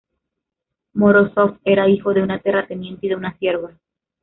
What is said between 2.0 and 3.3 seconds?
de un terrateniente y de